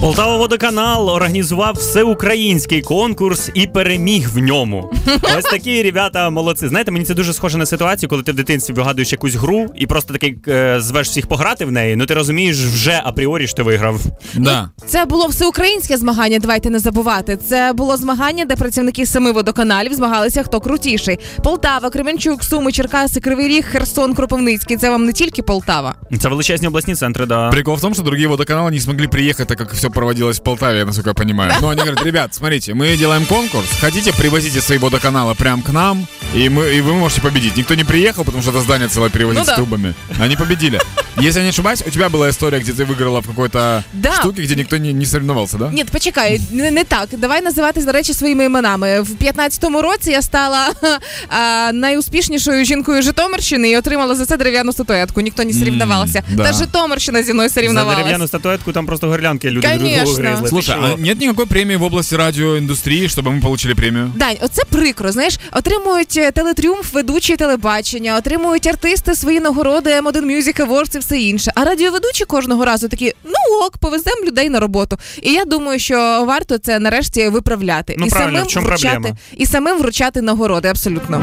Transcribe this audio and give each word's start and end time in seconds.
Полтава 0.00 0.36
водоканал 0.36 1.08
організував 1.08 1.74
всеукраїнський 1.74 2.82
конкурс 2.82 3.50
і 3.54 3.66
переміг 3.66 4.30
в 4.34 4.38
ньому. 4.38 4.92
Ось 5.38 5.44
такі 5.44 5.82
ребята 5.82 6.30
молодці. 6.30 6.68
Знаєте, 6.68 6.90
мені 6.90 7.04
це 7.04 7.14
дуже 7.14 7.32
схоже 7.32 7.58
на 7.58 7.66
ситуацію, 7.66 8.10
коли 8.10 8.22
ти 8.22 8.32
в 8.32 8.34
дитинстві 8.34 8.74
вигадуєш 8.74 9.12
якусь 9.12 9.34
гру 9.34 9.66
і 9.76 9.86
просто 9.86 10.12
такий 10.12 10.38
е, 10.48 10.80
звеш 10.80 11.08
всіх 11.08 11.26
пограти 11.26 11.64
в 11.64 11.72
неї. 11.72 11.96
Ну 11.96 12.06
ти 12.06 12.14
розумієш 12.14 12.56
вже 12.56 13.00
апріорі, 13.04 13.46
що 13.46 13.56
ти 13.56 13.62
виграв. 13.62 14.00
Да. 14.34 14.70
Це 14.86 15.04
було 15.04 15.26
всеукраїнське 15.26 15.96
змагання. 15.96 16.38
Давайте 16.38 16.70
не 16.70 16.78
забувати. 16.78 17.36
Це 17.48 17.72
було 17.72 17.96
змагання, 17.96 18.44
де 18.44 18.56
працівники 18.56 19.06
семи 19.06 19.32
водоканалів 19.32 19.94
змагалися, 19.94 20.42
хто 20.42 20.60
крутіший. 20.60 21.18
Полтава, 21.44 21.90
Кременчук, 21.90 22.44
Суми, 22.44 22.72
Черкаси, 22.72 23.20
Кривий 23.20 23.48
Ріг, 23.48 23.64
Херсон, 23.72 24.14
Кропивницький. 24.14 24.76
Це 24.76 24.90
вам 24.90 25.04
не 25.04 25.12
тільки 25.12 25.42
Полтава. 25.42 25.94
Це 26.20 26.28
величезні 26.28 26.68
обласні 26.68 26.94
центри, 26.94 27.26
да. 27.26 27.50
Прикол 27.50 27.74
в 27.76 27.80
том, 27.80 27.94
что 27.94 28.02
другие 28.02 28.28
водоканалы 28.28 28.70
не 28.70 28.80
смогли 28.80 29.08
приехать, 29.08 29.48
так 29.48 29.58
как 29.58 29.72
все 29.72 29.89
проводилось 29.90 30.38
в 30.40 30.42
Полтаве, 30.42 30.84
насколько 30.84 31.10
я 31.10 31.14
понимаю. 31.14 31.52
Но 31.60 31.68
они 31.70 31.80
говорят, 31.82 32.02
ребят, 32.04 32.34
смотрите, 32.34 32.74
мы 32.74 32.96
делаем 32.96 33.26
конкурс, 33.26 33.68
хотите, 33.80 34.12
привозите 34.12 34.60
свои 34.60 34.78
водоканалы 34.78 35.34
прям 35.34 35.62
к 35.62 35.70
нам, 35.70 36.06
и, 36.34 36.48
мы, 36.48 36.68
и 36.74 36.80
вы 36.80 36.94
можете 36.94 37.20
победить. 37.20 37.56
Никто 37.56 37.74
не 37.74 37.84
приехал, 37.84 38.24
потому 38.24 38.42
что 38.42 38.50
это 38.52 38.60
здание 38.60 38.88
целое 38.88 39.10
перевозить 39.10 39.40
Ну 39.40 39.46
да. 39.46 39.52
с 39.52 39.56
трубами. 39.56 39.94
Они 40.18 40.36
победили. 40.36 40.80
Если 41.19 41.39
я 41.39 41.43
не 41.43 41.49
ошибаюсь, 41.49 41.83
у 41.87 41.89
тебя 41.89 42.09
была 42.09 42.29
история, 42.29 42.59
где 42.59 42.71
ты 42.73 42.85
выиграла 42.85 43.21
в 43.21 43.27
какой-то 43.27 43.83
Да. 43.93 44.11
штуке, 44.13 44.41
где 44.43 44.55
никто 44.55 44.77
не, 44.77 44.93
не 44.93 45.05
соревновался, 45.05 45.57
да? 45.57 45.69
Ні, 45.73 45.83
почекай, 45.85 46.41
не, 46.51 46.71
не 46.71 46.83
так. 46.83 47.07
Давай 47.17 47.41
називати 47.41 47.81
до 47.85 47.91
речі 47.91 48.13
своїми 48.13 48.45
іменами. 48.45 49.01
В 49.01 49.09
15-му 49.23 49.81
році 49.81 50.11
я 50.11 50.21
стала 50.21 50.67
а, 51.29 51.71
найуспішнішою 51.73 52.65
жінкою 52.65 53.01
Житомирщини 53.01 53.69
і 53.69 53.77
отримала 53.77 54.15
за 54.15 54.25
це 54.25 54.37
дерев'яну 54.37 54.73
статуетку. 54.73 55.21
Ніхто 55.21 55.43
не 55.43 55.53
соревновався. 55.53 56.23
да. 56.31 56.43
Та 56.43 56.53
Житомирщина 56.53 57.23
зі 57.23 57.33
мною 57.33 57.49
За 57.49 57.55
соревновалась. 57.55 57.97
дерев'яну 57.97 58.27
статуетку 58.27 58.71
там 58.71 58.85
просто 58.85 59.07
горлянки 59.07 59.49
люди 59.49 59.67
друг 59.67 59.79
другу 59.79 59.93
Конечно. 59.95 60.23
гризли. 60.23 60.43
Ти 60.43 60.49
Слушай, 60.49 60.75
що? 60.75 60.93
а 60.97 61.01
нет 61.01 61.19
никакой 61.21 61.45
премии 61.45 61.75
в 61.75 61.83
области 61.83 62.15
радиоиндустрии, 62.15 63.07
чтобы 63.07 63.31
мы 63.31 63.41
получили 63.41 63.73
премию? 63.73 64.11
Дань, 64.15 64.35
оце 64.41 64.63
прикро. 64.69 65.11
Знаєш, 65.11 65.39
отримують 65.51 66.17
е, 66.17 66.31
телетріумф, 66.31 66.93
ведучі 66.93 67.35
телебачення, 67.35 68.17
отримують 68.17 68.67
артисти 68.67 69.15
свої 69.15 69.39
нагороди, 69.39 69.89
M1 70.01 70.21
Music 70.25 70.65
Awards 70.67 70.95
і 70.95 70.99
все 70.99 71.08
інше. 71.18 71.52
А 71.54 71.64
радіоведучі 71.64 72.24
кожного 72.24 72.64
разу 72.64 72.88
такі: 72.88 73.12
ну 73.24 73.66
ок, 73.66 73.78
повеземо 73.78 74.24
людей 74.26 74.48
на 74.50 74.60
роботу. 74.60 74.98
І 75.22 75.32
я 75.32 75.44
думаю, 75.44 75.78
що 75.78 76.24
варто 76.28 76.58
це 76.58 76.78
нарешті 76.78 77.28
виправляти 77.28 77.94
Ну, 77.98 78.06
і 78.06 78.10
правильно, 78.10 78.32
самим 78.32 78.46
в 78.46 78.50
чому 78.50 78.66
вручати 78.66 78.94
проблема? 78.94 79.16
і 79.36 79.46
самим 79.46 79.78
вручати 79.78 80.22
нагороди. 80.22 80.68
Абсолютно. 80.68 81.22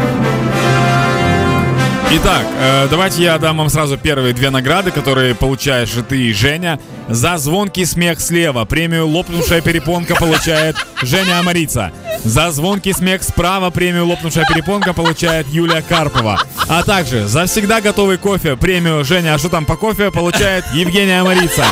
Итак, 2.09 2.45
э, 2.57 2.87
давайте 2.89 3.21
я 3.23 3.37
дам 3.37 3.57
вам 3.57 3.69
сразу 3.69 3.97
первые 3.97 4.33
две 4.33 4.49
награды, 4.49 4.91
которые 4.91 5.35
получаешь 5.35 5.93
и 5.97 6.01
ты, 6.01 6.17
и 6.29 6.33
Женя. 6.33 6.79
За 7.09 7.37
звонкий 7.37 7.83
смех 7.83 8.21
слева 8.21 8.63
премию 8.63 9.07
«Лопнувшая 9.09 9.59
перепонка» 9.59 10.15
получает 10.15 10.77
Женя 11.01 11.39
Амарица. 11.39 11.91
За 12.23 12.51
звонкий 12.51 12.93
смех 12.93 13.23
справа 13.23 13.71
премию 13.71 14.07
«Лопнувшая 14.07 14.45
перепонка» 14.45 14.93
получает 14.93 15.47
Юлия 15.49 15.81
Карпова. 15.81 16.39
А 16.69 16.83
также 16.83 17.27
за 17.27 17.45
всегда 17.45 17.81
готовый 17.81 18.17
кофе 18.17 18.55
премию 18.55 19.03
«Женя, 19.03 19.35
а 19.35 19.37
что 19.37 19.49
там 19.49 19.65
по 19.65 19.75
кофе?» 19.75 20.09
получает 20.09 20.63
Евгения 20.73 21.19
Амарица. 21.19 21.65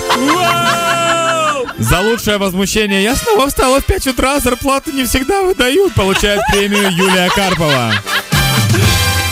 За 1.78 2.02
лучшее 2.02 2.39
возмущение 2.39 3.03
«Я 3.03 3.16
снова 3.16 3.47
встала 3.47 3.80
в 3.80 3.86
5 3.86 4.08
утра, 4.08 4.39
зарплату 4.41 4.91
не 4.91 5.06
всегда 5.06 5.44
выдают» 5.44 5.94
получает 5.94 6.41
премию 6.52 6.91
Юлия 6.91 7.30
Карпова. 7.30 7.94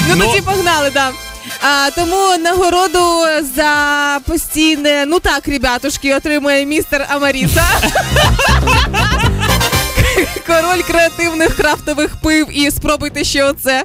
Ну, 0.09 0.15
Ну. 0.15 0.25
тоді 0.27 0.41
погнали, 0.41 0.89
да. 0.93 1.11
А, 1.61 1.89
тому 1.95 2.37
нагороду 2.43 3.25
за 3.55 4.19
постійне, 4.27 5.05
ну 5.07 5.19
так, 5.19 5.47
ребятушки, 5.47 6.15
отримує 6.15 6.65
містер 6.65 7.07
Амаріса. 7.09 7.63
Король 10.47 10.81
креативних 10.87 11.55
крафтових 11.55 12.15
пив 12.23 12.47
і 12.57 12.71
спробуйте 12.71 13.23
ще 13.23 13.43
оце. 13.43 13.83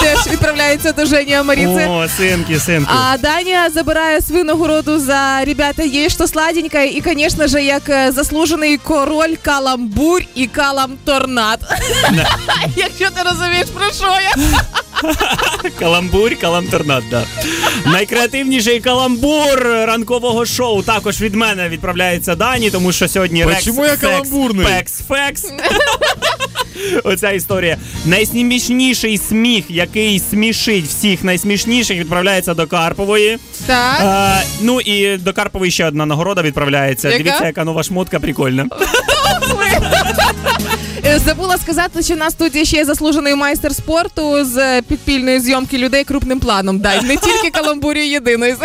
Теж 0.00 0.26
відправляється 0.32 0.92
до 0.92 1.06
Жені 1.06 1.34
Амаріци. 1.34 1.86
О, 1.88 2.08
синки, 2.16 2.60
синки. 2.60 2.90
А 2.94 3.16
Даня 3.18 3.70
забирає 3.74 4.20
свою 4.20 4.44
нагороду 4.44 4.98
за 4.98 5.44
ребята 5.44 5.82
є 5.82 6.08
що 6.08 6.26
сладенькое 6.28 6.86
і, 6.88 7.02
звісно 7.06 7.46
ж, 7.46 7.62
як 7.62 7.82
е, 7.88 8.12
заслужений 8.12 8.76
король 8.76 9.34
каламбурь 9.42 10.22
і 10.34 10.46
калам 10.46 10.90
торнад. 11.04 11.60
Якщо 12.76 13.10
ти 13.10 13.22
розумієш, 13.30 13.66
про 13.74 13.92
що 13.92 14.06
я. 14.06 14.48
Каламбур, 15.78 16.36
каламторнад, 16.36 17.02
да. 17.10 17.24
Найкреативніший 17.86 18.80
каламбур 18.80 19.62
ранкового 19.62 20.46
шоу 20.46 20.82
також 20.82 21.20
від 21.20 21.34
мене 21.34 21.68
відправляється 21.68 22.34
Дані, 22.34 22.70
тому 22.70 22.92
що 22.92 23.08
сьогодні 23.08 23.44
Рекс 23.44 23.58
Почему 23.58 23.84
я 23.84 23.90
Фекс, 23.90 24.00
каламбурний? 24.02 24.66
Пекс 24.66 25.00
Фекс. 25.08 25.44
Оця 27.04 27.30
історія. 27.30 27.76
Найсмішніший 28.04 29.18
сміх, 29.18 29.64
який 29.68 30.18
смішить 30.30 30.84
всіх 30.86 31.24
найсмішніших, 31.24 31.98
відправляється 31.98 32.54
до 32.54 32.66
Карпової. 32.66 33.38
Так. 33.66 34.00
А, 34.00 34.40
ну 34.60 34.80
і 34.80 35.16
до 35.16 35.32
Карпової 35.32 35.70
ще 35.70 35.86
одна 35.86 36.06
нагорода 36.06 36.42
відправляється. 36.42 37.08
Яка? 37.08 37.22
Дивіться, 37.22 37.46
яка 37.46 37.64
нова 37.64 37.82
шмотка 37.82 38.20
прикольна. 38.20 38.66
Е, 41.05 41.19
Забула 41.25 41.57
сказати, 41.57 42.03
що 42.03 42.15
на 42.15 42.29
студії 42.31 42.65
ще 42.65 42.77
є 42.77 42.85
заслужений 42.85 43.35
майстер 43.35 43.75
спорту 43.75 44.45
з 44.45 44.57
е, 44.57 44.81
підпільної 44.81 45.39
зйомки 45.39 45.77
людей 45.77 46.03
крупним 46.03 46.39
планом. 46.39 46.79
Дай 46.79 47.01
не 47.01 47.17
тільки 47.17 47.49
каламбурі 47.49 48.07
єдиної. 48.07 48.55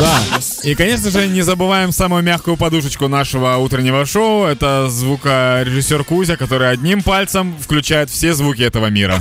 Да. 0.00 0.18
И, 0.64 0.74
конечно 0.74 1.10
же, 1.10 1.28
не 1.28 1.42
забываем 1.42 1.92
самую 1.92 2.22
мягкую 2.22 2.56
подушечку 2.56 3.08
нашего 3.08 3.56
утреннего 3.58 4.06
шоу. 4.06 4.44
Это 4.46 4.90
звукорежиссер 4.90 6.04
Кузя, 6.04 6.36
который 6.36 6.72
одним 6.72 7.02
пальцем 7.02 7.54
включает 7.60 8.10
все 8.10 8.34
звуки 8.34 8.62
этого 8.62 8.90
мира. 8.90 9.20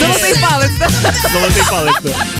Золотий 0.00 0.34
палець. 0.42 0.70
да? 0.78 0.88
Золотий 1.32 1.62
палець. 1.70 2.02
да. 2.02 2.26